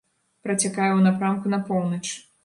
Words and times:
Працякае 0.45 0.87
ў 0.95 1.03
напрамку 1.07 1.51
на 1.55 1.59
поўнач. 1.67 2.01